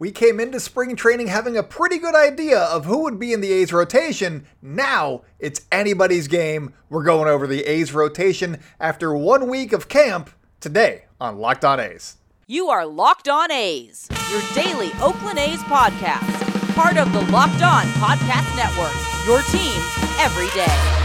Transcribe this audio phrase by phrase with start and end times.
[0.00, 3.42] We came into spring training having a pretty good idea of who would be in
[3.42, 4.46] the A's rotation.
[4.62, 6.72] Now it's anybody's game.
[6.88, 11.78] We're going over the A's rotation after one week of camp today on Locked On
[11.78, 12.16] A's.
[12.46, 17.84] You are Locked On A's, your daily Oakland A's podcast, part of the Locked On
[18.00, 18.96] Podcast Network,
[19.26, 19.82] your team
[20.18, 20.99] every day.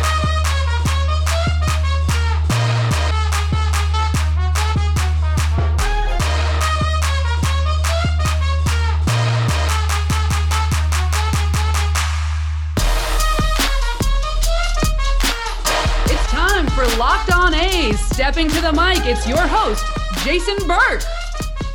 [17.56, 18.00] A's.
[18.00, 19.86] Stepping to the mic, it's your host,
[20.26, 21.04] Jason Burke.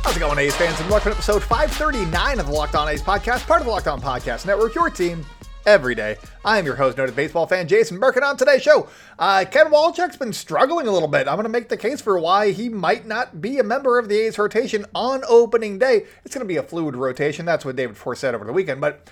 [0.03, 0.79] How's it going, A's fans?
[0.79, 3.87] And welcome to episode 539 of the Locked On A's podcast, part of the Locked
[3.87, 5.25] On Podcast Network, your team
[5.65, 6.17] every day.
[6.45, 8.89] I am your host, noted baseball fan Jason Burke, and on today's show,
[9.19, 11.27] uh, Ken Waldichuk's been struggling a little bit.
[11.27, 14.07] I'm going to make the case for why he might not be a member of
[14.09, 16.05] the A's rotation on opening day.
[16.23, 17.45] It's going to be a fluid rotation.
[17.45, 19.09] That's what David Forst said over the weekend, but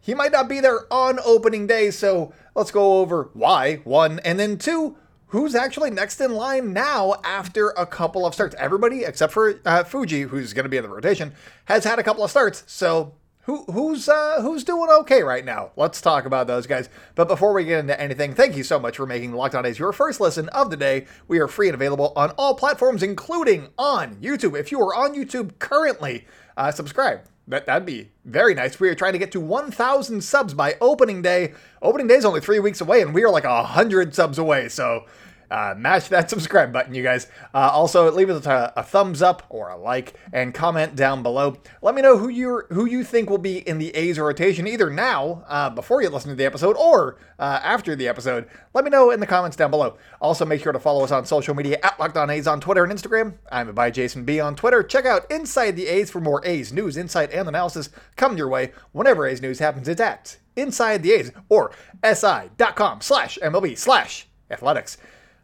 [0.00, 1.90] he might not be there on opening day.
[1.90, 4.96] So let's go over why, one, and then two,
[5.28, 8.54] who's actually next in line now after a couple of starts.
[8.58, 11.32] Everybody except for uh, Fuji, who's going to be in the rotation,
[11.66, 12.64] has had a couple of starts.
[12.66, 15.70] So who who's uh, who's doing okay right now?
[15.74, 16.90] Let's talk about those guys.
[17.14, 19.78] But before we get into anything, thank you so much for making Locked On A's
[19.78, 21.06] your first listen of the day.
[21.28, 24.58] We are free and available on all platforms, including on YouTube.
[24.58, 26.26] If you are on YouTube currently,
[26.58, 27.22] uh, subscribe.
[27.48, 28.78] That, that'd be very nice.
[28.78, 31.54] We are trying to get to 1,000 subs by opening day.
[31.80, 34.68] Opening day is only three weeks away, and we are like 100 subs away.
[34.68, 35.06] So
[35.50, 37.26] uh, mash that subscribe button, you guys.
[37.54, 41.56] Uh, also, leave us a, a, thumbs up or a like and comment down below.
[41.82, 44.90] Let me know who you who you think will be in the A's rotation, either
[44.90, 48.48] now, uh, before you listen to the episode, or uh, after the episode.
[48.74, 49.96] Let me know in the comments down below.
[50.20, 52.84] Also, make sure to follow us on social media at Locked On A's on Twitter
[52.84, 53.34] and Instagram.
[53.50, 54.82] I'm by Jason B on Twitter.
[54.82, 58.72] Check out Inside the A's for more A's news, insight, and analysis coming your way
[58.92, 59.88] whenever A's news happens.
[59.88, 61.70] It's at Inside the A's or
[62.04, 64.98] si.com slash MLB slash athletics.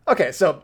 [0.06, 0.62] Okay, so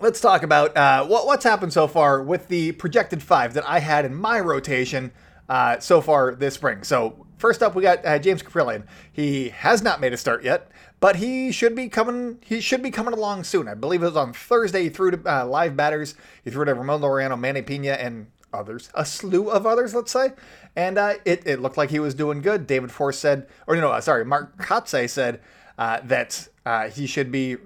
[0.00, 3.78] let's talk about uh, what, what's happened so far with the projected five that I
[3.78, 5.12] had in my rotation
[5.48, 6.82] uh, so far this spring.
[6.82, 8.82] So first up, we got uh, James Kaprielian.
[9.12, 12.38] He has not made a start yet, but he should be coming.
[12.44, 13.68] He should be coming along soon.
[13.68, 14.82] I believe it was on Thursday.
[14.82, 16.16] He threw to uh, live batters.
[16.42, 20.32] He threw to Ramon Laureano, Manny Piña, and others, a slew of others, let's say.
[20.74, 22.66] And uh, it, it looked like he was doing good.
[22.66, 25.40] David Forst said, or no, uh, sorry, Mark Kotsay said
[25.76, 26.48] that
[26.92, 27.58] he should be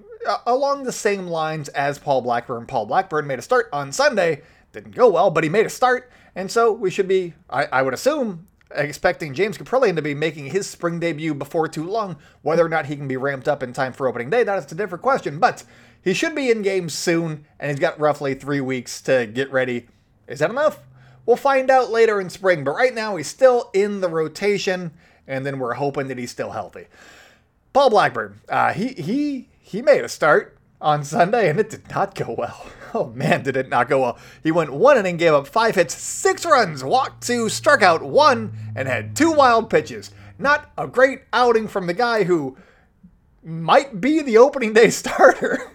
[0.45, 2.65] along the same lines as Paul Blackburn.
[2.65, 4.41] Paul Blackburn made a start on Sunday.
[4.71, 6.11] Didn't go well, but he made a start.
[6.35, 10.47] And so we should be, I, I would assume, expecting James Kaprielian to be making
[10.47, 12.17] his spring debut before too long.
[12.41, 14.71] Whether or not he can be ramped up in time for opening day, that is
[14.71, 15.39] a different question.
[15.39, 15.63] But
[16.01, 19.87] he should be in games soon, and he's got roughly three weeks to get ready.
[20.27, 20.79] Is that enough?
[21.25, 24.91] We'll find out later in spring, but right now he's still in the rotation,
[25.27, 26.87] and then we're hoping that he's still healthy.
[27.73, 32.15] Paul Blackburn, uh, he he he made a start on Sunday, and it did not
[32.15, 32.65] go well.
[32.91, 34.17] Oh man, did it not go well.
[34.41, 38.51] He went one inning, gave up five hits, six runs, walked two, struck out one,
[38.75, 40.09] and had two wild pitches.
[40.39, 42.57] Not a great outing from the guy who
[43.43, 45.71] might be the opening day starter.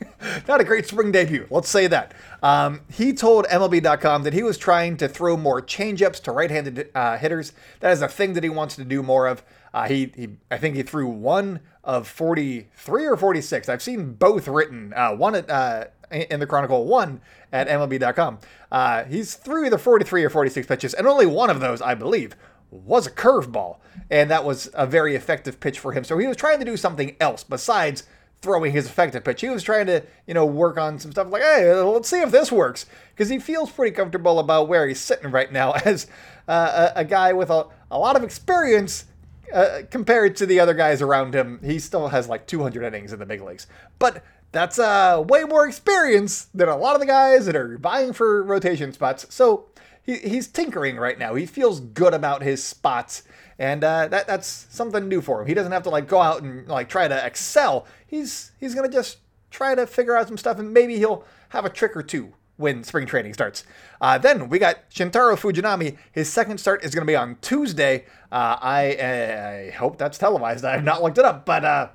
[0.49, 2.15] Not a great spring debut, let's say that.
[2.43, 7.16] Um, he told MLB.com that he was trying to throw more changeups to right-handed uh,
[7.19, 7.53] hitters.
[7.78, 9.44] That is a thing that he wants to do more of.
[9.72, 13.69] Uh, he, he, I think he threw one of 43 or 46.
[13.69, 14.93] I've seen both written.
[14.95, 17.21] Uh, one at, uh, in the Chronicle, one
[17.53, 18.39] at MLB.com.
[18.72, 22.37] Uh, he's threw either 43 or 46 pitches, and only one of those, I believe,
[22.71, 23.78] was a curveball,
[24.11, 26.05] and that was a very effective pitch for him.
[26.05, 28.05] So he was trying to do something else besides
[28.43, 29.41] throwing his effective pitch.
[29.41, 32.31] He was trying to, you know, work on some stuff like, hey, let's see if
[32.31, 36.06] this works, because he feels pretty comfortable about where he's sitting right now as
[36.47, 39.06] uh, a, a, guy with a, a lot of experience.
[39.53, 43.19] Uh, compared to the other guys around him, he still has like 200 innings in
[43.19, 43.66] the big leagues.
[43.99, 48.12] But that's uh, way more experience than a lot of the guys that are vying
[48.12, 49.27] for rotation spots.
[49.28, 49.66] So
[50.03, 51.34] he, he's tinkering right now.
[51.34, 53.25] He feels good about his spots,
[53.58, 55.49] and uh, that that's something new for him.
[55.49, 57.87] He doesn't have to like go out and like try to excel.
[58.06, 59.19] He's he's gonna just
[59.50, 62.85] try to figure out some stuff, and maybe he'll have a trick or two when
[62.85, 63.65] spring training starts.
[64.01, 65.97] Uh, then we got Shintaro Fujinami.
[66.12, 68.05] His second start is going to be on Tuesday.
[68.31, 70.65] Uh, I, I hope that's televised.
[70.65, 71.89] I have not looked it up, but uh,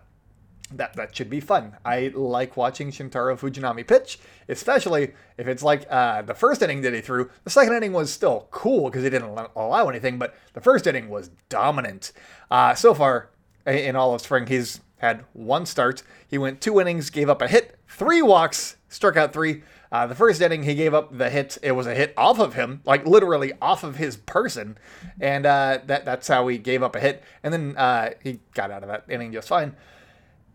[0.72, 1.78] that that should be fun.
[1.86, 6.94] I like watching Shintaro Fujinami pitch, especially if it's like uh, the first inning that
[6.94, 7.30] he threw.
[7.44, 11.10] The second inning was still cool because he didn't allow anything, but the first inning
[11.10, 12.12] was dominant.
[12.52, 13.30] Uh, so far
[13.66, 16.04] in all of spring, he's had one start.
[16.28, 19.64] He went two innings, gave up a hit, three walks, struck out three.
[19.92, 21.58] Uh, the first inning, he gave up the hit.
[21.64, 24.78] It was a hit off of him, like literally off of his person,
[25.20, 27.24] and uh, that that's how he gave up a hit.
[27.44, 29.76] And then uh, he got out of that inning just fine.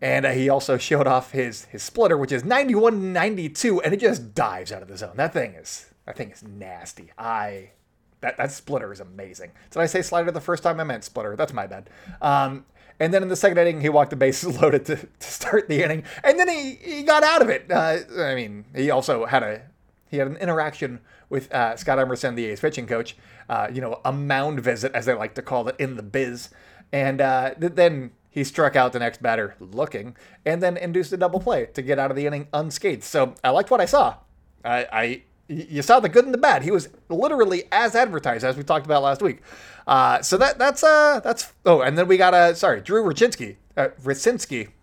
[0.01, 3.99] And uh, he also showed off his his splitter, which is 91 92, and it
[3.99, 5.17] just dives out of the zone.
[5.17, 7.11] That thing is that thing is nasty.
[7.17, 7.71] I
[8.21, 9.51] that that splitter is amazing.
[9.71, 10.79] Did I say slider the first time?
[10.79, 11.35] I meant splitter.
[11.35, 11.89] That's my bad.
[12.21, 12.65] Um,
[12.99, 15.83] and then in the second inning, he walked the bases loaded to, to start the
[15.83, 17.69] inning, and then he, he got out of it.
[17.69, 19.61] Uh, I mean, he also had a
[20.09, 23.17] he had an interaction with uh, Scott Emerson, the A's pitching coach.
[23.49, 26.49] Uh, you know, a mound visit, as they like to call it in the biz,
[26.91, 30.15] and uh, then he struck out the next batter looking,
[30.45, 33.03] and then induced a double play to get out of the inning unscathed.
[33.03, 34.15] So I liked what I saw.
[34.63, 36.63] I you saw the good and the bad.
[36.63, 39.41] He was literally as advertised as we talked about last week.
[39.85, 43.03] Uh, so that that's uh that's oh, and then we got a uh, sorry Drew
[43.03, 43.89] Rucinski, uh.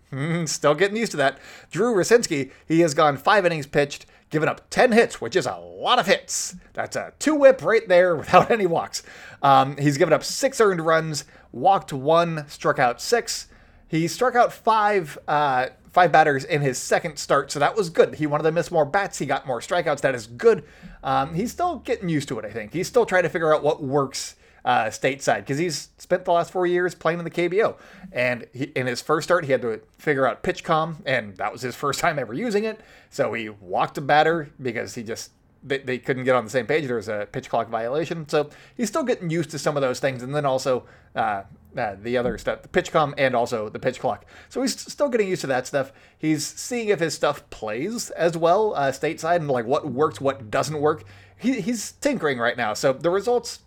[0.09, 1.39] Hmm, still getting used to that.
[1.71, 2.51] Drew Rucinski.
[2.67, 6.05] He has gone five innings pitched, given up ten hits, which is a lot of
[6.05, 6.55] hits.
[6.73, 9.03] That's a two whip right there without any walks.
[9.41, 13.47] Um, he's given up six earned runs, walked one, struck out six.
[13.93, 18.15] He struck out five uh, five batters in his second start, so that was good.
[18.15, 19.19] He wanted to miss more bats.
[19.19, 20.01] He got more strikeouts.
[20.01, 20.63] That is good.
[21.03, 22.45] Um, he's still getting used to it.
[22.45, 24.35] I think he's still trying to figure out what works
[24.65, 27.75] uh, stateside because he's spent the last four years playing in the KBO.
[28.11, 31.61] And he, in his first start, he had to figure out PitchCom, and that was
[31.61, 32.81] his first time ever using it.
[33.11, 35.29] So he walked a batter because he just
[35.63, 36.87] they, they couldn't get on the same page.
[36.87, 38.27] There was a pitch clock violation.
[38.27, 40.23] So he's still getting used to some of those things.
[40.23, 40.85] And then also
[41.15, 41.43] uh,
[41.77, 44.25] uh, the other stuff, the PitchCom and also the pitch clock.
[44.49, 45.91] So he's still getting used to that stuff.
[46.17, 50.49] He's seeing if his stuff plays as well uh, stateside and like what works, what
[50.51, 51.03] doesn't work.
[51.37, 52.73] He, he's tinkering right now.
[52.73, 53.59] So the results,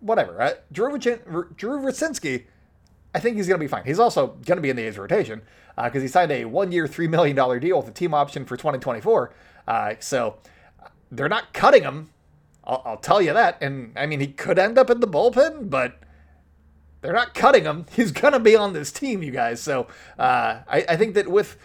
[0.00, 0.40] whatever.
[0.40, 2.44] Uh, Drew, Drew Rucinski,
[3.14, 3.84] I think he's going to be fine.
[3.84, 5.42] He's also going to be in the A's rotation
[5.76, 8.56] because uh, he signed a one year, $3 million deal with a team option for
[8.56, 9.32] 2024.
[9.66, 10.36] Uh, so
[11.10, 12.10] they're not cutting him.
[12.64, 13.58] I'll, I'll, tell you that.
[13.60, 16.00] And I mean, he could end up in the bullpen, but
[17.04, 17.84] they're not cutting him.
[17.94, 19.60] He's gonna be on this team, you guys.
[19.60, 19.86] So
[20.18, 21.58] uh, I, I, think that with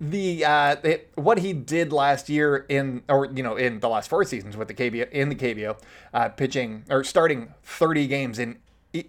[0.00, 4.08] the uh, it, what he did last year in or you know in the last
[4.08, 5.76] four seasons with the KBO in the KBO,
[6.14, 8.58] uh, pitching or starting 30 games in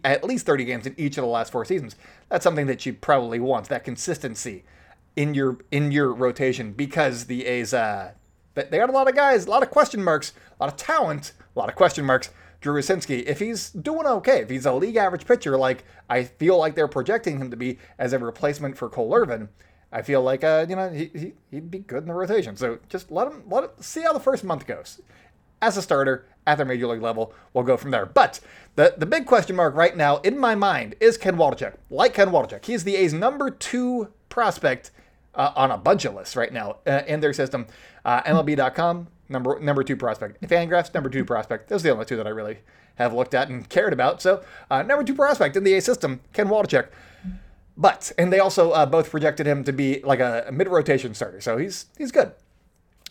[0.04, 1.96] at least 30 games in each of the last four seasons.
[2.30, 4.64] That's something that you probably want that consistency
[5.16, 8.14] in your in your rotation because the A's uh,
[8.56, 11.34] they got a lot of guys, a lot of question marks, a lot of talent,
[11.56, 12.32] a lot of question marks.
[12.66, 16.74] Drew if he's doing okay, if he's a league average pitcher, like I feel like
[16.74, 19.50] they're projecting him to be as a replacement for Cole Irvin,
[19.92, 22.56] I feel like uh, you know he, he would be good in the rotation.
[22.56, 25.00] So just let him let it see how the first month goes.
[25.62, 28.08] As a starter at the major league level, we'll go from there.
[28.08, 28.40] But
[28.76, 31.76] the the big question mark right now in my mind is Ken Waldichuk.
[31.92, 34.90] Like Ken Waldichuk, he's the A's number two prospect
[35.36, 37.68] uh, on a bunch of lists right now uh, in their system.
[38.04, 40.42] Uh, MLB.com, number number two prospect.
[40.42, 41.70] Fangraphs, number two prospect.
[41.70, 42.60] Those are the only two that I really
[42.96, 44.22] have looked at and cared about.
[44.22, 46.88] So, uh, number two prospect in the A system, Ken Waldichuk.
[47.78, 51.14] But and they also uh, both projected him to be like a, a mid rotation
[51.14, 52.32] starter, so he's he's good.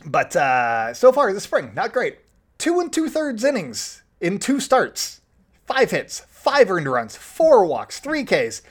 [0.06, 2.18] But uh, so far this spring, not great.
[2.56, 5.20] Two and two thirds innings in two starts,
[5.66, 8.62] five hits, five earned runs, four walks, three Ks,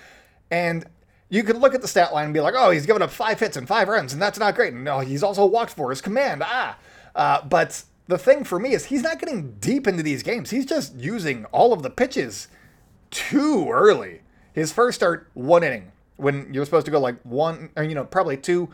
[0.50, 0.86] and
[1.30, 3.40] you could look at the stat line and be like, oh, he's given up five
[3.40, 4.74] hits and five runs, and that's not great.
[4.74, 6.42] No, he's also walked for his command.
[6.44, 6.78] Ah.
[7.16, 10.50] Uh, but the thing for me is he's not getting deep into these games.
[10.50, 12.48] He's just using all of the pitches
[13.12, 14.22] too early.
[14.54, 18.06] His first start, one inning, when you're supposed to go like one, or, you know,
[18.06, 18.70] probably two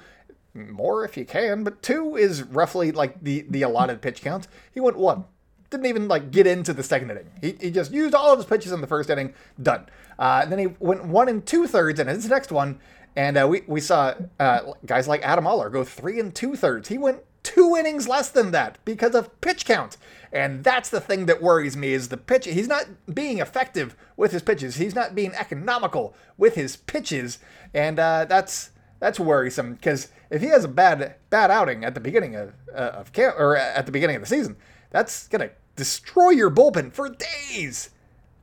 [0.53, 4.48] more if you can, but two is roughly like the, the allotted pitch count.
[4.74, 5.25] He went one
[5.69, 7.29] didn't even like get into the second inning.
[7.41, 9.34] He, he just used all of his pitches in the first inning.
[9.62, 9.86] Done.
[10.17, 12.79] Uh, and then he went one and two thirds in his next one,
[13.15, 16.89] and uh, we we saw uh, guys like Adam Oller go three and two thirds.
[16.89, 19.98] He went two innings less than that because of pitch count.
[20.31, 22.46] And that's the thing that worries me is the pitch.
[22.46, 24.75] He's not being effective with his pitches.
[24.75, 27.39] He's not being economical with his pitches,
[27.74, 28.69] and uh, that's
[29.00, 32.91] that's worrisome because if he has a bad bad outing at the beginning of uh,
[32.93, 34.55] of camp or at the beginning of the season,
[34.91, 37.89] that's gonna destroy your bullpen for days,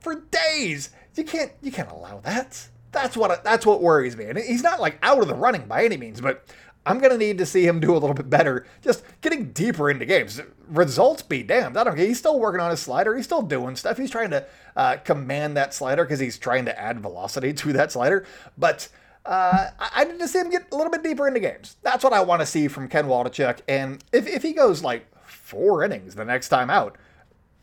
[0.01, 0.91] for days.
[1.15, 2.69] You can't you can't allow that.
[2.91, 4.25] That's what that's what worries me.
[4.25, 6.45] And he's not like out of the running by any means, but
[6.87, 10.07] I'm gonna need to see him do a little bit better, just getting deeper into
[10.07, 10.41] games.
[10.69, 11.77] Results be damned.
[11.77, 12.07] I don't care.
[12.07, 13.17] He's still working on his slider.
[13.17, 13.99] He's still doing stuff.
[13.99, 17.91] He's trying to uh, command that slider because he's trying to add velocity to that
[17.93, 18.25] slider.
[18.57, 18.89] But
[19.27, 21.77] uh, I need to see him get a little bit deeper into games.
[21.83, 23.59] That's what I want to see from Ken Waldichuk.
[23.69, 26.97] And if, if he goes like four innings the next time out,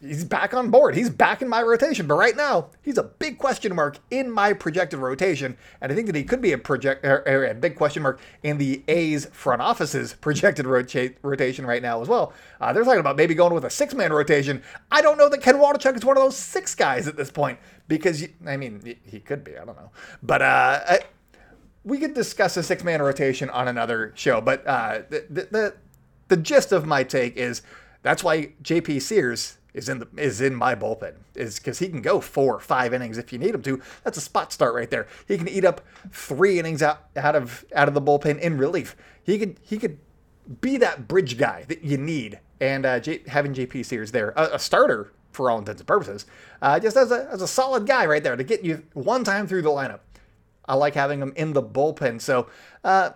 [0.05, 0.95] he's back on board.
[0.95, 2.07] He's back in my rotation.
[2.07, 5.57] But right now, he's a big question mark in my projected rotation.
[5.81, 8.19] And I think that he could be a project er, er, a big question mark
[8.43, 12.33] in the A's front office's projected rota- rotation right now as well.
[12.59, 14.61] Uh, they're talking about maybe going with a six man rotation.
[14.91, 17.59] I don't know that Ken Waldichuk is one of those six guys at this point
[17.87, 19.57] because, I mean, he could be.
[19.57, 19.91] I don't know.
[20.21, 20.99] But uh, I,
[21.83, 24.41] we could discuss a six man rotation on another show.
[24.41, 25.73] But uh, the, the,
[26.27, 27.61] the gist of my take is
[28.01, 32.01] that's why JP Sears is in the is in my bullpen is because he can
[32.01, 33.81] go four five innings if you need him to.
[34.03, 35.07] That's a spot start right there.
[35.27, 38.95] He can eat up three innings out, out of out of the bullpen in relief.
[39.23, 39.97] He could he could
[40.61, 42.39] be that bridge guy that you need.
[42.59, 46.25] And uh, J, having JP Sears there, a, a, starter for all intents and purposes,
[46.61, 49.47] uh, just as a as a solid guy right there to get you one time
[49.47, 49.99] through the lineup.
[50.65, 52.21] I like having him in the bullpen.
[52.21, 52.47] So,
[52.85, 53.11] uh,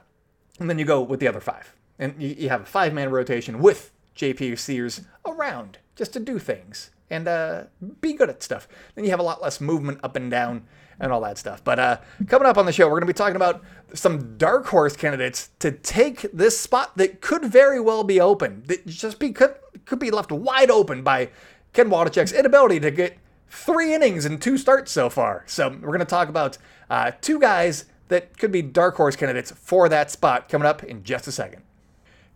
[0.60, 3.10] and then you go with the other five, and you, you have a five man
[3.10, 7.64] rotation with JP Sears around just to do things and uh,
[8.02, 8.68] be good at stuff.
[8.96, 10.66] Then you have a lot less movement up and down
[11.00, 11.64] and all that stuff.
[11.64, 13.64] But uh, coming up on the show, we're going to be talking about
[13.94, 18.64] some dark horse candidates to take this spot that could very well be open.
[18.66, 21.30] That just be could could be left wide open by
[21.74, 23.18] Ken Waldichuk's inability to get
[23.50, 25.44] three innings and two starts so far.
[25.48, 26.58] So we're going to talk about
[26.90, 31.04] uh, two guys that could be dark horse candidates for that spot coming up in
[31.04, 31.62] just a second.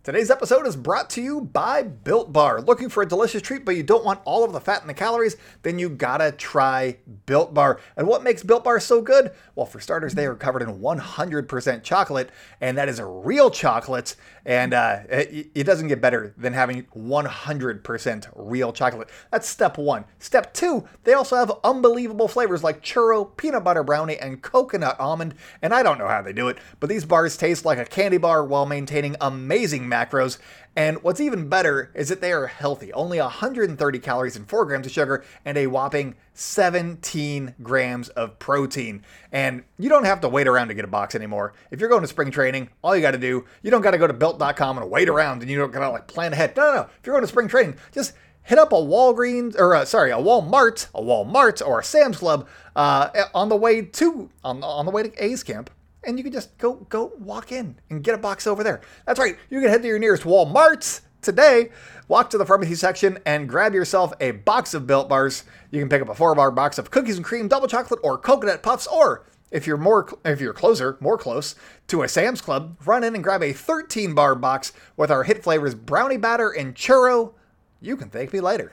[0.04, 2.60] Today's episode is brought to you by Built Bar.
[2.60, 4.94] Looking for a delicious treat, but you don't want all of the fat and the
[4.94, 5.36] calories?
[5.62, 7.78] Then you gotta try Built Bar.
[7.96, 9.30] And what makes Built Bar so good?
[9.54, 12.30] Well, for starters, they are covered in 100% chocolate,
[12.60, 14.16] and that is a real chocolate.
[14.44, 19.08] And uh, it, it doesn't get better than having 100% real chocolate.
[19.30, 20.04] That's step one.
[20.18, 25.36] Step two, they also have unbelievable flavors like churro, peanut butter brownie, and coconut almond.
[25.62, 28.18] And I don't know how they do it, but these bars taste like a candy
[28.18, 30.38] bar while maintaining amazing macros.
[30.74, 34.86] And what's even better is that they are healthy, only 130 calories and 4 grams
[34.86, 39.04] of sugar, and a whopping 17 grams of protein.
[39.30, 41.52] And you don't have to wait around to get a box anymore.
[41.70, 43.98] If you're going to spring training, all you got to do, you don't got to
[43.98, 46.56] go to built.com and wait around and you don't got to like plan ahead.
[46.56, 46.82] No, no, no.
[46.82, 50.16] If you're going to spring training, just hit up a Walgreens or uh, sorry, a
[50.16, 54.90] Walmart, a Walmart or a Sam's Club uh, on the way to on, on the
[54.90, 55.70] way to A's camp
[56.04, 58.80] and you can just go go walk in and get a box over there.
[59.06, 59.36] That's right.
[59.50, 61.70] You can head to your nearest Walmart today,
[62.08, 65.44] walk to the pharmacy section and grab yourself a box of Built Bars.
[65.70, 68.62] You can pick up a four-bar box of cookies and cream, double chocolate, or coconut
[68.62, 71.54] puffs, or if you're more if you're closer, more close
[71.88, 75.74] to a Sam's Club, run in and grab a 13-bar box with our hit flavors
[75.74, 77.34] brownie batter and churro.
[77.80, 78.72] You can thank me later.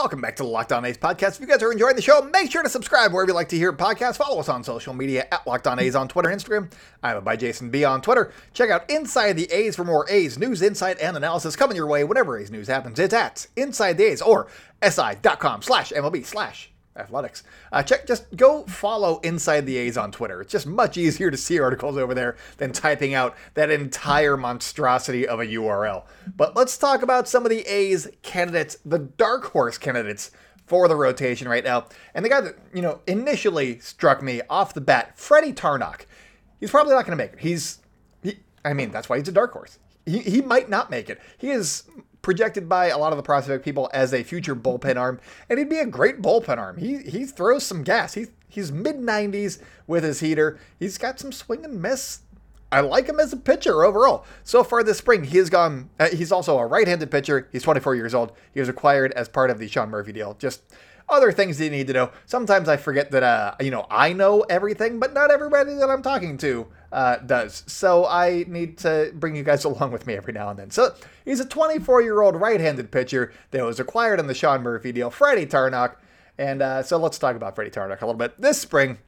[0.00, 1.34] Welcome back to the Locked On A's podcast.
[1.34, 3.56] If you guys are enjoying the show, make sure to subscribe wherever you like to
[3.58, 4.16] hear podcasts.
[4.16, 6.72] Follow us on social media at Locked On A's on Twitter and Instagram.
[7.02, 8.32] I'm a by Jason B on Twitter.
[8.54, 12.02] Check out Inside the A's for more A's news, insight, and analysis coming your way
[12.04, 12.98] whenever A's news happens.
[12.98, 14.46] It's at Inside the A's or
[14.82, 17.42] si.com slash MLB slash athletics.
[17.72, 20.40] Uh, check, just go follow Inside the A's on Twitter.
[20.40, 25.26] It's just much easier to see articles over there than typing out that entire monstrosity
[25.26, 26.04] of a URL.
[26.36, 30.30] But let's talk about some of the A's candidates, the dark horse candidates
[30.66, 31.86] for the rotation right now.
[32.14, 36.06] And the guy that, you know, initially struck me off the bat, Freddy Tarnok.
[36.60, 37.40] He's probably not going to make it.
[37.40, 37.78] He's,
[38.22, 39.80] he, I mean, that's why he's a dark horse.
[40.06, 41.20] He, he might not make it.
[41.38, 41.84] He is
[42.22, 45.68] projected by a lot of the prospect people as a future bullpen arm, and he'd
[45.68, 46.78] be a great bullpen arm.
[46.78, 48.14] He he throws some gas.
[48.14, 50.58] He's he's mid 90s with his heater.
[50.78, 52.20] He's got some swing and miss.
[52.72, 54.24] I like him as a pitcher overall.
[54.44, 55.90] So far this spring, he has gone.
[55.98, 57.48] Uh, he's also a right-handed pitcher.
[57.50, 58.32] He's 24 years old.
[58.54, 60.34] He was acquired as part of the Sean Murphy deal.
[60.38, 60.62] Just
[61.08, 62.10] other things you need to know.
[62.26, 66.02] Sometimes I forget that uh, you know I know everything, but not everybody that I'm
[66.02, 67.64] talking to uh, does.
[67.66, 70.70] So I need to bring you guys along with me every now and then.
[70.70, 70.94] So
[71.24, 74.92] he's a 24 year old right handed pitcher that was acquired in the Sean Murphy
[74.92, 75.96] deal, Freddy Tarnok.
[76.38, 78.40] And uh, so let's talk about Freddy Tarnok a little bit.
[78.40, 78.98] This spring,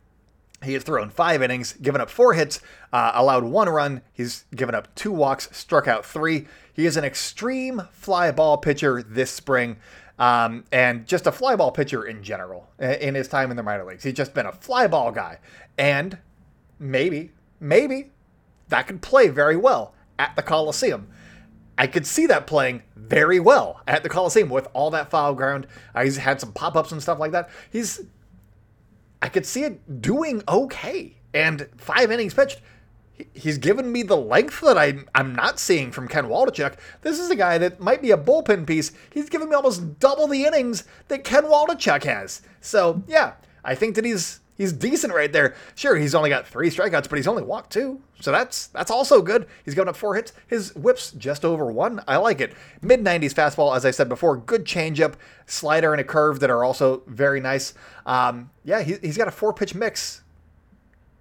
[0.63, 2.61] he has thrown five innings, given up four hits,
[2.93, 4.03] uh, allowed one run.
[4.13, 6.47] He's given up two walks, struck out three.
[6.73, 9.77] He is an extreme fly ball pitcher this spring.
[10.19, 13.85] Um, and just a fly ball pitcher in general in his time in the minor
[13.85, 14.05] leagues.
[14.05, 15.39] He's just been a fly ball guy.
[15.79, 16.19] And
[16.79, 17.31] maybe,
[17.63, 18.11] maybe
[18.69, 21.09] that could play very well at the Coliseum.
[21.79, 25.67] I could see that playing very well at the Coliseum with all that foul ground.
[25.95, 27.49] Uh, he's had some pop ups and stuff like that.
[27.71, 28.03] He's,
[29.23, 31.17] I could see it doing okay.
[31.33, 32.61] And five innings pitched,
[33.33, 36.77] he's given me the length that I, I'm not seeing from Ken Waldichuk.
[37.01, 38.93] This is a guy that might be a bullpen piece.
[39.11, 42.43] He's given me almost double the innings that Ken Waldichuk has.
[42.61, 45.55] So, yeah, I think that he's he's decent right there.
[45.75, 49.23] Sure, he's only got three strikeouts, but he's only walked two, so that's that's also
[49.23, 49.47] good.
[49.65, 50.33] He's given up four hits.
[50.47, 52.03] His whips just over one.
[52.07, 52.53] I like it.
[52.81, 55.15] Mid 90s fastball, as I said before, good changeup,
[55.47, 57.75] slider, and a curve that are also very nice.
[58.07, 60.23] Um, yeah, he, he's got a four pitch mix.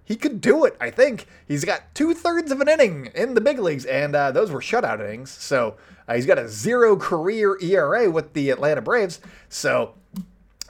[0.04, 1.26] He could do it, I think.
[1.46, 4.60] He's got two thirds of an inning in the big leagues, and uh, those were
[4.60, 5.30] shutout innings.
[5.30, 5.76] So
[6.08, 9.20] uh, he's got a zero career ERA with the Atlanta Braves.
[9.48, 9.94] So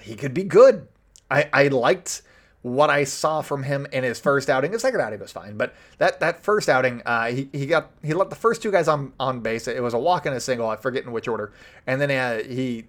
[0.00, 0.87] he could be good.
[1.31, 2.23] I, I liked
[2.62, 4.73] what I saw from him in his first outing.
[4.73, 8.14] His second outing was fine, but that that first outing, uh, he, he got he
[8.14, 9.66] let the first two guys on on base.
[9.69, 10.69] It was a walk and a single.
[10.69, 11.52] I forget in which order,
[11.87, 12.85] and then uh, he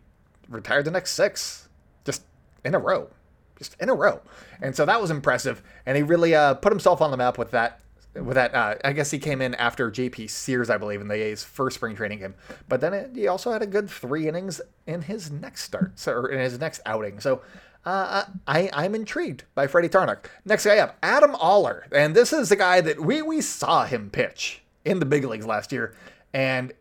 [0.47, 1.67] retired the next six,
[2.05, 2.23] just
[2.63, 3.09] in a row,
[3.57, 4.21] just in a row.
[4.61, 7.51] And so that was impressive, and he really uh, put himself on the map with
[7.51, 7.79] that.
[8.13, 10.27] With that, uh, I guess he came in after J.P.
[10.27, 12.35] Sears, I believe, in the A's first spring training game.
[12.69, 16.11] But then it, he also had a good three innings in his next start, so,
[16.11, 17.19] or in his next outing.
[17.19, 17.41] So
[17.85, 20.29] uh, I, I'm intrigued by Freddy Tarnok.
[20.45, 21.85] Next guy up, Adam Oller.
[21.91, 25.45] And this is the guy that we, we saw him pitch in the big leagues
[25.45, 25.93] last year.
[26.33, 26.73] And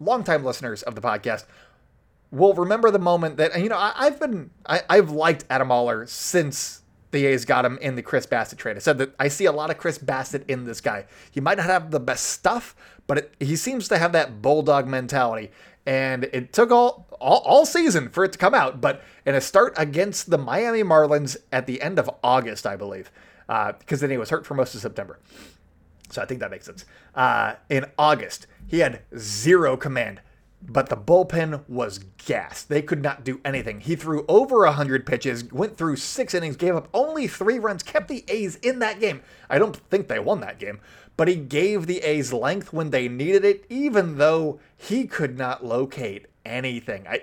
[0.00, 1.44] longtime listeners of the podcast
[2.30, 6.06] will remember the moment that, you know, I, have been, I, I've liked Adam Oller
[6.06, 6.82] since
[7.12, 8.76] the A's got him in the Chris Bassitt trade.
[8.76, 11.06] I said that I see a lot of Chris Bassitt in this guy.
[11.30, 12.74] He might not have the best stuff,
[13.06, 15.50] but it, he seems to have that bulldog mentality
[15.86, 18.80] and it took all, all, all season for it to come out.
[18.80, 23.10] But in a start against the Miami Marlins at the end of August, I believe,
[23.46, 25.18] because uh, then he was hurt for most of September.
[26.10, 26.84] So I think that makes sense.
[27.14, 30.20] Uh, in August, he had zero command,
[30.68, 32.68] but the bullpen was gassed.
[32.68, 33.80] They could not do anything.
[33.80, 38.08] He threw over 100 pitches, went through six innings, gave up only three runs, kept
[38.08, 39.22] the A's in that game.
[39.48, 40.80] I don't think they won that game,
[41.16, 45.64] but he gave the A's length when they needed it, even though he could not
[45.64, 47.06] locate anything.
[47.06, 47.22] I,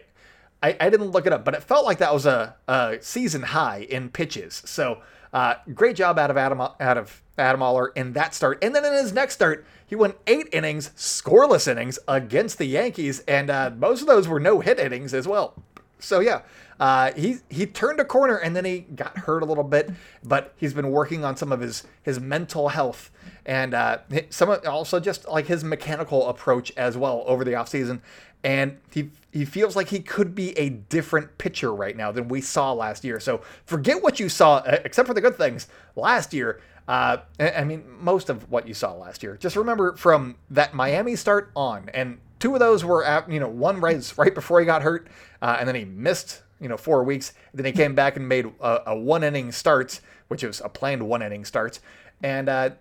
[0.61, 3.43] I, I didn't look it up, but it felt like that was a, a season
[3.43, 4.63] high in pitches.
[4.65, 5.01] So
[5.33, 8.85] uh, great job out of Adam out of Adam Oller in that start, and then
[8.85, 13.71] in his next start, he went eight innings, scoreless innings against the Yankees, and uh,
[13.75, 15.55] most of those were no hit innings as well.
[15.99, 16.41] So yeah,
[16.79, 19.89] uh, he he turned a corner and then he got hurt a little bit,
[20.23, 23.09] but he's been working on some of his his mental health
[23.45, 23.99] and uh,
[24.29, 28.01] some also just like his mechanical approach as well over the offseason.
[28.43, 32.41] And he he feels like he could be a different pitcher right now than we
[32.41, 33.19] saw last year.
[33.19, 36.61] So forget what you saw, except for the good things last year.
[36.87, 39.37] Uh, I mean, most of what you saw last year.
[39.37, 43.47] Just remember from that Miami start on, and two of those were at, you know,
[43.47, 45.07] one right right before he got hurt,
[45.41, 47.33] uh, and then he missed you know four weeks.
[47.53, 51.07] Then he came back and made a, a one inning start, which was a planned
[51.07, 51.79] one inning start,
[52.23, 52.71] and uh,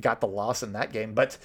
[0.00, 1.14] got the loss in that game.
[1.14, 1.38] But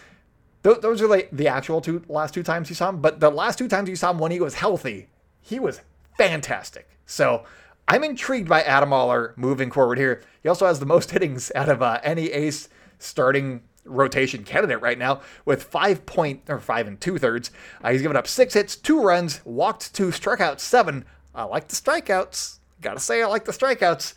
[0.64, 3.02] th- those are like the actual two last two times you saw him.
[3.02, 5.08] But the last two times you saw him when he was healthy,
[5.42, 5.82] he was
[6.18, 6.90] fantastic.
[7.06, 7.44] So
[7.88, 10.22] I'm intrigued by Adam Oller moving forward here.
[10.42, 14.98] He also has the most hittings out of uh, any A's starting rotation candidate right
[14.98, 17.52] now with five point or five and two thirds.
[17.84, 21.06] Uh, he's given up six hits, two runs, walked two, struck out seven.
[21.36, 22.60] I like the strikeouts.
[22.82, 24.14] Gotta say, I like the strikeouts.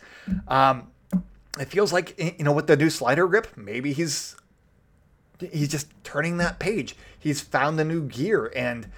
[0.47, 0.91] Um,
[1.59, 4.35] it feels like you know with the new slider grip, maybe he's
[5.39, 6.95] he's just turning that page.
[7.19, 8.89] He's found the new gear, and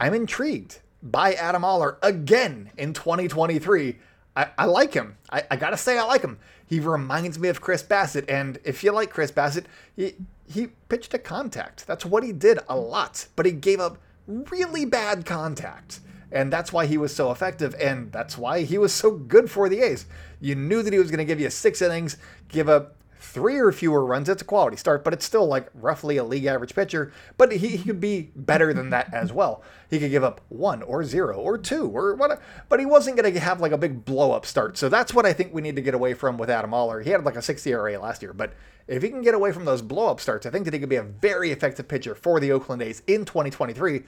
[0.00, 3.98] I'm intrigued by Adam Oller again in 2023.
[4.36, 5.16] I, I like him.
[5.30, 6.38] I, I, gotta say I like him.
[6.66, 9.64] He reminds me of Chris Bassitt, and if you like Chris Bassitt,
[9.96, 10.14] he
[10.46, 11.86] he pitched a contact.
[11.86, 16.00] That's what he did a lot, but he gave up really bad contact.
[16.30, 19.68] And that's why he was so effective, and that's why he was so good for
[19.68, 20.04] the A's.
[20.40, 23.72] You knew that he was going to give you six innings, give up three or
[23.72, 24.28] fewer runs.
[24.28, 27.12] It's a quality start, but it's still like roughly a league average pitcher.
[27.36, 29.62] But he, he could be better than that as well.
[29.90, 33.32] He could give up one or zero or two or what, but he wasn't going
[33.32, 34.78] to have like a big blow up start.
[34.78, 37.00] So that's what I think we need to get away from with Adam Oller.
[37.00, 38.52] He had like a 60 ERA last year, but
[38.86, 40.88] if he can get away from those blow up starts, I think that he could
[40.88, 44.02] be a very effective pitcher for the Oakland A's in 2023.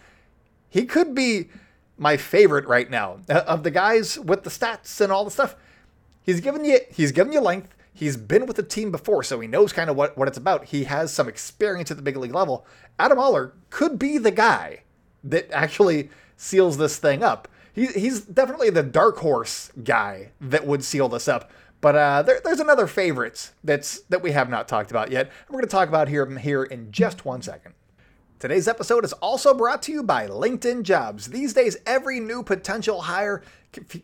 [0.71, 1.49] He could be
[1.99, 5.55] my favorite right now uh, of the guys with the stats and all the stuff.
[6.23, 7.75] He's given you he's given you length.
[8.01, 10.65] He's been with the team before, so he knows kind of what, what it's about.
[10.65, 12.65] He has some experience at the big league level.
[12.99, 14.85] Adam Oller could be the guy
[15.23, 17.47] that actually seals this thing up.
[17.75, 21.51] He, he's definitely the dark horse guy that would seal this up.
[21.83, 25.31] But uh, there, there's another favorite that's that we have not talked about yet.
[25.51, 27.75] We're going to talk about here here in just one second.
[28.41, 31.27] Today's episode is also brought to you by LinkedIn Jobs.
[31.27, 33.43] These days, every new potential hire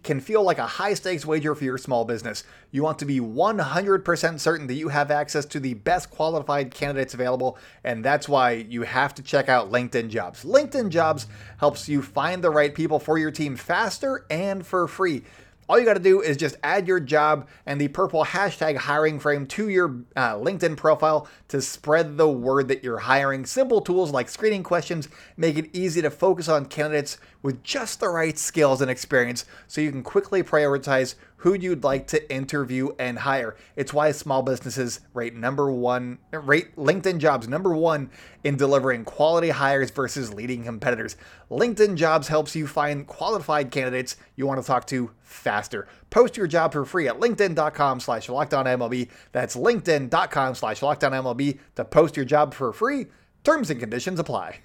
[0.03, 2.45] can feel like a high stakes wager for your small business.
[2.71, 7.15] You want to be 100% certain that you have access to the best qualified candidates
[7.15, 10.45] available, and that's why you have to check out LinkedIn Jobs.
[10.45, 15.23] LinkedIn Jobs helps you find the right people for your team faster and for free.
[15.69, 19.19] All you got to do is just add your job and the purple hashtag hiring
[19.19, 23.45] frame to your uh, LinkedIn profile to spread the word that you're hiring.
[23.45, 28.09] Simple tools like screening questions make it easy to focus on candidates with just the
[28.09, 33.21] right skills and experience so you can quickly prioritize who you'd like to interview and
[33.21, 33.55] hire.
[33.77, 38.11] It's why small businesses rate number one, rate LinkedIn jobs number one
[38.43, 41.15] in delivering quality hires versus leading competitors.
[41.49, 45.87] LinkedIn jobs helps you find qualified candidates you want to talk to faster.
[46.11, 49.09] Post your job for free at linkedin.com slash lockedonmlb.
[49.31, 53.07] That's linkedin.com slash lockedonmlb to post your job for free.
[53.45, 54.59] Terms and conditions apply.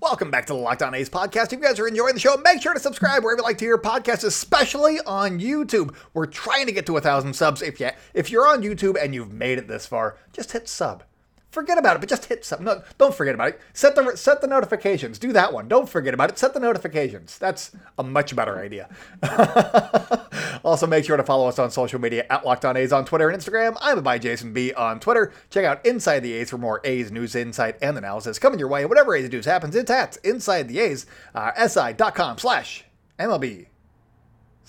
[0.00, 1.52] Welcome back to the Locked On A's podcast.
[1.52, 3.66] If you guys are enjoying the show, make sure to subscribe wherever you like to
[3.66, 5.94] hear podcasts, especially on YouTube.
[6.14, 7.60] We're trying to get to a thousand subs.
[7.60, 11.02] If you if you're on YouTube and you've made it this far, just hit sub
[11.50, 12.64] forget about it, but just hit something.
[12.64, 13.60] No, don't forget about it.
[13.72, 15.18] Set the set the notifications.
[15.18, 15.68] Do that one.
[15.68, 16.38] Don't forget about it.
[16.38, 17.38] Set the notifications.
[17.38, 18.88] That's a much better idea.
[20.64, 23.28] also, make sure to follow us on social media at Locked On A's on Twitter
[23.28, 23.76] and Instagram.
[23.80, 25.32] I'm by Jason B on Twitter.
[25.50, 28.84] Check out Inside the A's for more A's news, insight, and analysis coming your way.
[28.84, 32.84] Whatever A's news happens, it's at Inside the A's, uh, si.com slash
[33.18, 33.66] MLB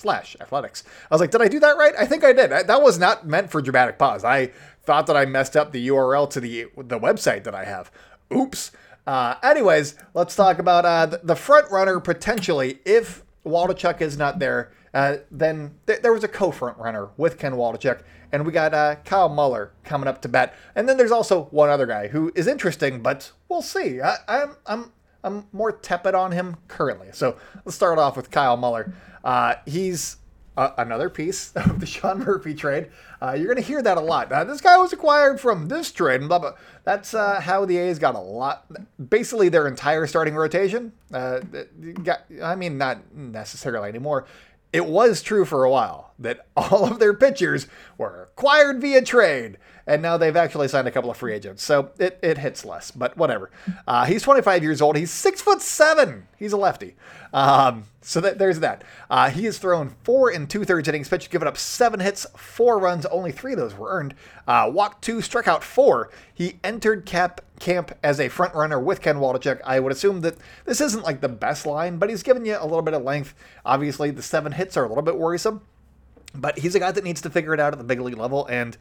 [0.02, 0.84] slash athletics.
[1.10, 1.94] I was like, did I do that right?
[1.98, 2.50] I think I did.
[2.50, 4.24] That was not meant for dramatic pause.
[4.26, 4.52] I
[4.84, 7.92] thought that I messed up the URL to the the website that I have.
[8.34, 8.72] Oops.
[9.06, 12.80] Uh, anyways, let's talk about uh, the front runner potentially.
[12.86, 17.54] If Waldichuk is not there, uh, then th- there was a co-front runner with Ken
[17.54, 20.54] Waldichuk, and we got uh, Kyle Muller coming up to bat.
[20.76, 24.02] And then there's also one other guy who is interesting, but we'll see.
[24.02, 24.92] I, I'm I'm
[25.24, 27.10] I'm more tepid on him currently.
[27.12, 28.94] So let's start off with Kyle Muller.
[29.24, 30.18] Uh, he's
[30.58, 32.90] uh, another piece of the Sean Murphy trade.
[33.22, 34.32] Uh, you're going to hear that a lot.
[34.32, 36.54] Uh, this guy was acquired from this trade, and blah blah.
[36.84, 38.66] That's uh, how the A's got a lot,
[39.10, 40.94] basically their entire starting rotation.
[41.14, 41.40] Uh,
[42.04, 44.26] got, I mean, not necessarily anymore.
[44.74, 49.58] It was true for a while that all of their pitchers were acquired via trade
[49.88, 52.92] and now they've actually signed a couple of free agents, so it, it hits less.
[52.92, 53.50] But whatever.
[53.88, 54.96] Uh, he's 25 years old.
[54.96, 56.28] He's six foot seven.
[56.38, 56.96] He's a lefty.
[57.34, 58.84] Um, so that, there's that.
[59.10, 62.80] Uh, he has thrown four and two thirds innings pitched, given up seven hits, four
[62.80, 63.06] runs.
[63.06, 64.16] Only three of those were earned.
[64.48, 66.10] Uh, walked two, struck out four.
[66.34, 69.62] He entered cap camp as a front runner with Ken Waldichuk.
[69.64, 72.66] I would assume that this isn't like the best line, but he's given you a
[72.66, 73.36] little bit of length.
[73.66, 75.62] Obviously, the seven hits are a little bit worrisome.
[76.34, 78.48] But he's a guy that needs to figure it out at the big league level,
[78.48, 78.78] and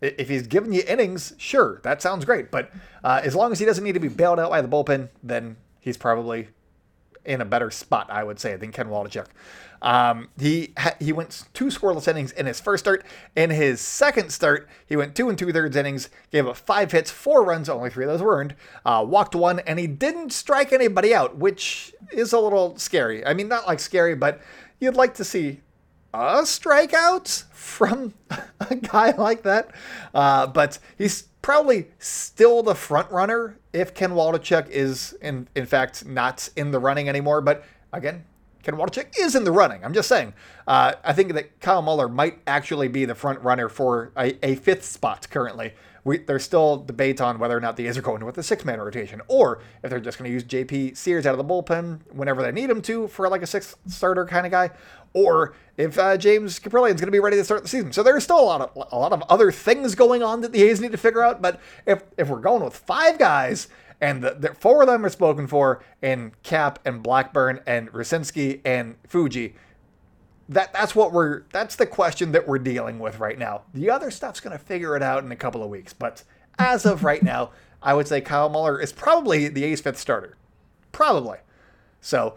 [0.00, 2.50] if he's giving you innings, sure, that sounds great.
[2.50, 2.70] But
[3.04, 5.56] uh, as long as he doesn't need to be bailed out by the bullpen, then
[5.80, 6.48] he's probably
[7.24, 9.26] in a better spot, I would say, than Ken Waldichuk.
[9.82, 13.04] Um, he ha- he went two scoreless innings in his first start.
[13.34, 17.10] In his second start, he went two and two thirds innings, gave up five hits,
[17.10, 20.72] four runs, only three of those were earned, uh, walked one, and he didn't strike
[20.72, 23.24] anybody out, which is a little scary.
[23.24, 24.40] I mean, not like scary, but
[24.80, 25.60] you'd like to see
[26.12, 28.14] a strikeout from
[28.70, 29.70] a guy like that.
[30.14, 36.04] Uh, but he's probably still the front runner if Ken Waldichuk is in in fact
[36.04, 37.40] not in the running anymore.
[37.40, 38.24] But again,
[38.62, 39.84] Ken Waldichuk is in the running.
[39.84, 40.34] I'm just saying.
[40.66, 44.56] Uh, I think that Kyle Muller might actually be the front runner for a, a
[44.56, 45.72] fifth spot currently
[46.04, 48.64] we, there's still debate on whether or not the A's are going with a six
[48.64, 52.00] man rotation or if they're just going to use JP Sears out of the bullpen
[52.12, 54.70] whenever they need him to for like a sixth starter kind of guy,
[55.12, 57.92] or if uh, James Kaprielian is going to be ready to start the season.
[57.92, 60.62] So there's still a lot of a lot of other things going on that the
[60.62, 61.42] A's need to figure out.
[61.42, 63.68] But if if we're going with five guys
[64.00, 68.60] and the, the four of them are spoken for in Cap and Blackburn and Rucinski
[68.64, 69.54] and Fuji
[70.50, 73.62] that that's what we're that's the question that we're dealing with right now.
[73.72, 76.24] The other stuff's going to figure it out in a couple of weeks, but
[76.58, 77.50] as of right now,
[77.82, 80.36] I would say Kyle Muller is probably the A's fifth starter,
[80.92, 81.38] probably.
[82.00, 82.34] So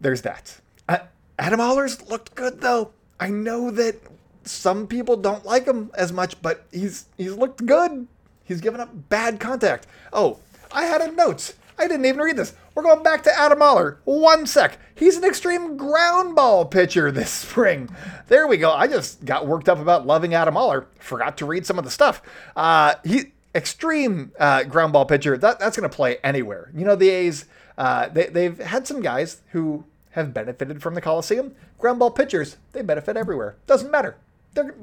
[0.00, 0.60] there's that.
[0.88, 0.98] Uh,
[1.38, 2.90] Adam Ollers looked good though.
[3.20, 3.96] I know that
[4.42, 8.08] some people don't like him as much, but he's he's looked good.
[8.44, 9.86] He's given up bad contact.
[10.12, 10.40] Oh,
[10.72, 11.54] I had a note.
[11.78, 12.54] I didn't even read this.
[12.74, 13.98] We're going back to Adam Oller.
[14.04, 14.78] One sec.
[14.94, 17.88] He's an extreme ground ball pitcher this spring.
[18.28, 18.72] There we go.
[18.72, 20.86] I just got worked up about loving Adam Oller.
[20.98, 22.22] Forgot to read some of the stuff.
[22.56, 25.36] Uh, he extreme uh, ground ball pitcher.
[25.36, 26.70] That, that's going to play anywhere.
[26.74, 27.46] You know the A's.
[27.76, 31.54] Uh, they, they've had some guys who have benefited from the Coliseum.
[31.78, 32.56] Ground ball pitchers.
[32.72, 33.56] They benefit everywhere.
[33.66, 34.16] Doesn't matter.
[34.54, 34.74] They're,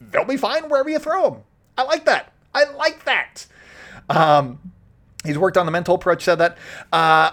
[0.00, 1.42] they'll be fine wherever you throw them.
[1.78, 2.32] I like that.
[2.54, 3.46] I like that.
[4.08, 4.58] Um,
[5.24, 6.58] He's worked on the mental approach, said that.
[6.92, 7.32] Uh,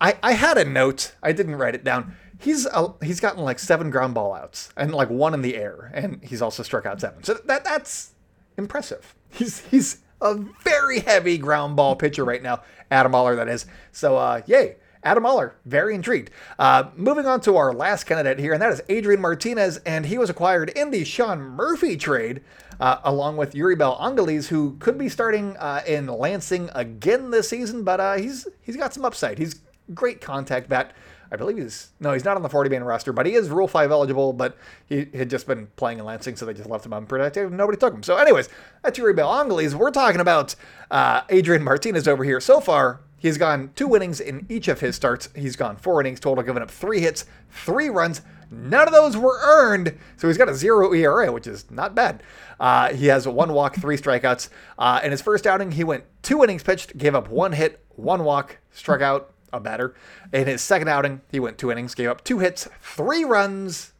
[0.00, 1.14] I, I had a note.
[1.22, 2.16] I didn't write it down.
[2.38, 2.66] He's
[3.02, 6.42] he's gotten like seven ground ball outs and like one in the air, and he's
[6.42, 7.24] also struck out seven.
[7.24, 8.12] So that that's
[8.58, 9.14] impressive.
[9.30, 13.64] He's he's a very heavy ground ball pitcher right now, Adam Oller, that is.
[13.90, 14.76] So uh, yay.
[15.02, 16.30] Adam Oller, very intrigued.
[16.58, 20.18] Uh, moving on to our last candidate here, and that is Adrian Martinez, and he
[20.18, 22.42] was acquired in the Sean Murphy trade,
[22.80, 27.84] uh, along with Euribiel Angeles, who could be starting uh, in Lansing again this season,
[27.84, 29.38] but uh, he's he's got some upside.
[29.38, 29.60] He's
[29.94, 30.92] great contact bat.
[31.30, 33.66] I believe he's no, he's not on the 40 man roster, but he is Rule
[33.66, 34.32] 5 eligible.
[34.32, 34.56] But
[34.86, 37.52] he had just been playing in Lansing, so they just left him unprotected.
[37.52, 38.02] Nobody took him.
[38.02, 38.48] So, anyways,
[38.82, 39.74] that's Euribiel Angeles.
[39.74, 40.54] We're talking about
[40.90, 42.40] uh, Adrian Martinez over here.
[42.40, 45.28] So far, He's gone two innings in each of his starts.
[45.34, 48.22] He's gone four innings total, giving up three hits, three runs.
[48.50, 52.22] None of those were earned, so he's got a zero ERA, which is not bad.
[52.60, 54.50] Uh, he has one walk, three strikeouts.
[54.78, 58.22] Uh, in his first outing, he went two innings pitched, gave up one hit, one
[58.22, 59.94] walk, struck out a batter.
[60.32, 63.92] In his second outing, he went two innings, gave up two hits, three runs,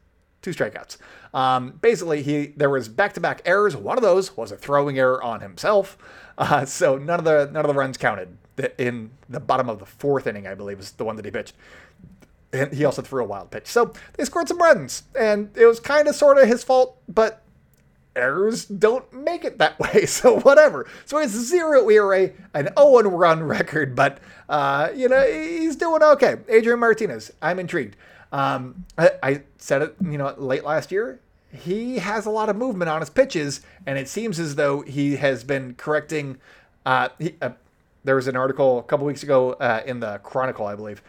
[0.42, 0.98] two strikeouts.
[1.35, 3.76] Um, basically, he there was back-to-back errors.
[3.76, 5.98] One of those was a throwing error on himself,
[6.38, 8.37] uh, so none of the none of the runs counted
[8.79, 11.55] in the bottom of the fourth inning, I believe, is the one that he pitched.
[12.53, 13.66] And he also threw a wild pitch.
[13.66, 17.42] So they scored some runs, and it was kind of sort of his fault, but
[18.14, 20.07] errors don't make it that way.
[20.07, 20.88] So whatever.
[21.05, 24.18] So it's zero ERA, an 0 run record, but
[24.49, 26.37] uh, you know he's doing okay.
[26.49, 27.96] Adrian Martinez, I'm intrigued.
[28.33, 31.20] Um, I, I, said it, you know, late last year.
[31.57, 35.16] He has a lot of movement on his pitches, and it seems as though he
[35.16, 36.38] has been correcting.
[36.85, 37.51] Uh, he, uh,
[38.05, 41.03] there was an article a couple weeks ago uh, in the Chronicle, I believe,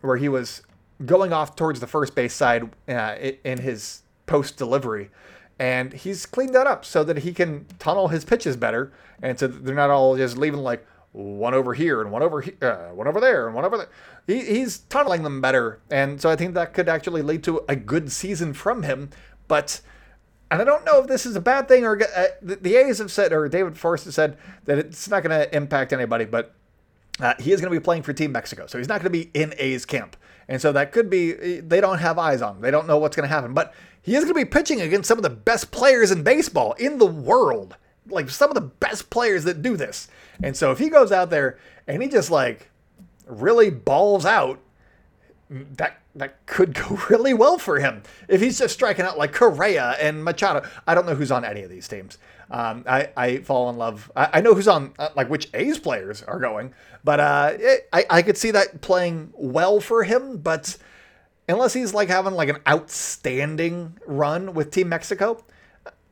[0.00, 0.62] where he was
[1.04, 5.10] going off towards the first base side uh, in his post delivery.
[5.58, 9.46] And he's cleaned that up so that he can tunnel his pitches better, and so
[9.46, 13.08] they're not all just leaving like one over here and one over here, uh, one
[13.08, 13.88] over there and one over there.
[14.26, 17.76] He, he's tunneling them better, and so I think that could actually lead to a
[17.76, 19.10] good season from him.
[19.50, 19.80] But
[20.48, 23.10] and I don't know if this is a bad thing or uh, the, A's have
[23.10, 26.54] said, or David Forst has said that it's not going to impact anybody, but
[27.18, 29.18] uh, he is going to be playing for Team Mexico, so he's not going to
[29.18, 32.62] be in A's camp, and so that could be they don't have eyes on him.
[32.62, 35.08] They don't know what's going to happen, but he is going to be pitching against
[35.08, 39.10] some of the best players in baseball in the world, like some of the best
[39.10, 40.06] players that do this.
[40.44, 41.58] And so if he goes out there
[41.88, 42.70] and he just like
[43.26, 44.60] really balls out,
[45.50, 49.96] that that could go really well for him if he's just striking out like Correa
[50.00, 50.68] and Machado.
[50.86, 52.18] I don't know who's on any of these teams.
[52.50, 54.10] Um, I, I fall in love.
[54.16, 57.88] I, I know who's on, uh, like which A's players are going, but uh, it,
[57.92, 60.38] I, I could see that playing well for him.
[60.38, 60.76] But
[61.48, 65.44] unless he's like having like an outstanding run with Team Mexico,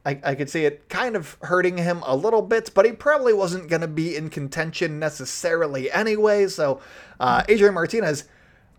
[0.07, 3.35] I, I could see it kind of hurting him a little bit, but he probably
[3.35, 6.47] wasn't going to be in contention necessarily anyway.
[6.47, 6.81] So,
[7.19, 8.25] uh, Adrian Martinez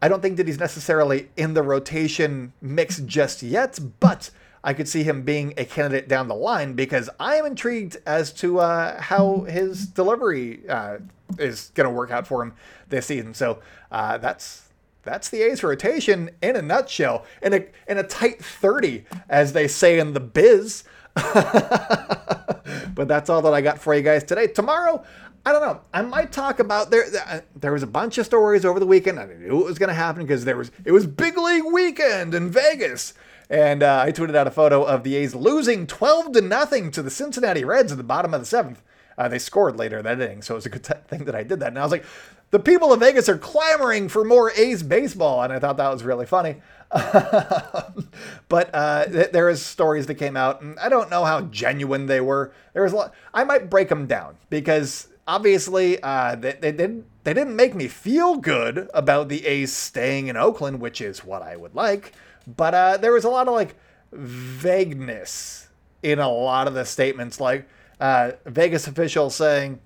[0.02, 4.30] I don't think that he's necessarily in the rotation mix just yet, but
[4.64, 8.32] I could see him being a candidate down the line because I am intrigued as
[8.34, 10.98] to uh, how his delivery uh,
[11.38, 12.54] is going to work out for him
[12.90, 13.34] this season.
[13.34, 13.60] So
[13.92, 14.70] uh, that's
[15.04, 19.68] that's the A's rotation in a nutshell, in a in a tight thirty, as they
[19.68, 20.84] say in the biz.
[21.16, 24.48] but that's all that I got for you guys today.
[24.48, 25.04] Tomorrow,
[25.50, 25.82] I don't know.
[25.96, 27.06] I might talk about there.
[27.26, 29.20] Uh, there was a bunch of stories over the weekend.
[29.20, 32.36] I knew it was going to happen because there was it was big league weekend
[32.36, 33.16] in Vegas,
[33.50, 37.02] and uh, I tweeted out a photo of the A's losing twelve to nothing to
[37.02, 38.84] the Cincinnati Reds at the bottom of the seventh.
[39.18, 41.34] Uh, they scored later in that inning, so it was a good t- thing that
[41.34, 41.70] I did that.
[41.70, 42.06] And I was like,
[42.52, 46.04] the people of Vegas are clamoring for more A's baseball, and I thought that was
[46.04, 46.58] really funny.
[46.92, 52.06] but uh, th- there is stories that came out, and I don't know how genuine
[52.06, 52.54] they were.
[52.74, 53.14] There was a lot.
[53.34, 57.88] I might break them down because obviously uh, they, they didn't they didn't make me
[57.88, 62.14] feel good about the A's staying in Oakland, which is what I would like.
[62.48, 63.76] But uh, there was a lot of like
[64.12, 65.70] vagueness
[66.02, 69.80] in a lot of the statements, like uh, Vegas officials saying,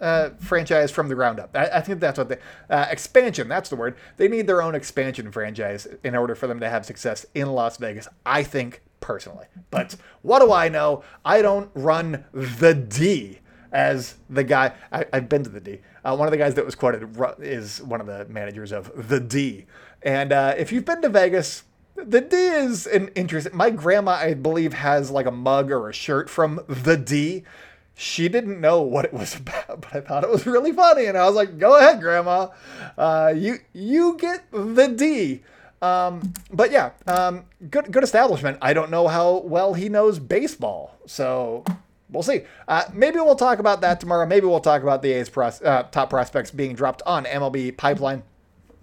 [0.00, 1.50] uh, franchise from the ground up.
[1.54, 2.38] I, I think that's what they
[2.70, 3.48] uh, expansion.
[3.48, 3.96] That's the word.
[4.16, 7.76] They need their own expansion franchise in order for them to have success in Las
[7.76, 8.08] Vegas.
[8.24, 11.04] I think personally, but what do I know?
[11.24, 13.40] I don't run the D
[13.74, 14.72] as the guy.
[14.90, 15.80] I, have been to the D.
[16.04, 17.06] Uh, one of the guys that was quoted
[17.40, 19.66] is one of the managers of the D.
[20.02, 21.64] And uh, if you've been to Vegas,
[21.96, 23.54] the D is an interesting.
[23.54, 27.42] My grandma, I believe, has like a mug or a shirt from the D.
[27.96, 31.18] She didn't know what it was about, but I thought it was really funny, and
[31.18, 32.48] I was like, "Go ahead, Grandma,
[32.96, 35.42] uh, you you get the D."
[35.82, 38.58] Um, but yeah, um, good good establishment.
[38.62, 41.64] I don't know how well he knows baseball, so
[42.14, 42.42] we'll see.
[42.66, 44.26] Uh, maybe we'll talk about that tomorrow.
[44.26, 48.22] Maybe we'll talk about the A's pros- uh, top prospects being dropped on MLB Pipeline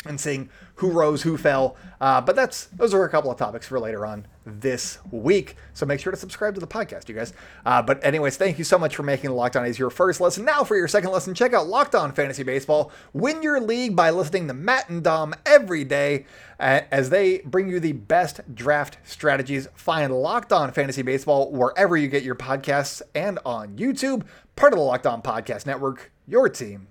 [0.05, 0.49] and seeing
[0.81, 1.75] who rose, who fell.
[2.01, 5.55] Uh, but that's those are a couple of topics for later on this week.
[5.73, 7.33] So make sure to subscribe to the podcast, you guys.
[7.63, 10.43] Uh, but anyways, thank you so much for making Locked On A's your first lesson.
[10.43, 12.91] Now for your second lesson, check out Locked On Fantasy Baseball.
[13.13, 16.25] Win your league by listening to Matt and Dom every day
[16.59, 19.67] uh, as they bring you the best draft strategies.
[19.75, 24.23] Find Locked On Fantasy Baseball wherever you get your podcasts and on YouTube,
[24.55, 26.11] part of the Locked On Podcast Network.
[26.27, 26.87] Your team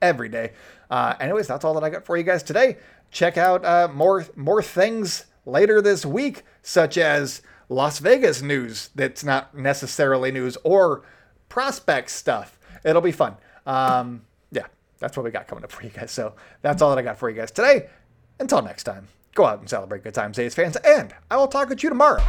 [0.00, 0.52] every day.
[0.90, 2.76] Uh, anyways, that's all that I got for you guys today.
[3.12, 9.22] Check out uh, more more things later this week, such as Las Vegas news that's
[9.22, 11.02] not necessarily news or
[11.48, 12.58] prospect stuff.
[12.84, 13.36] It'll be fun.
[13.66, 14.66] Um, yeah,
[14.98, 16.10] that's what we got coming up for you guys.
[16.10, 17.88] So that's all that I got for you guys today.
[18.40, 21.68] Until next time, go out and celebrate good times, A's fans, and I will talk
[21.68, 22.22] with you tomorrow.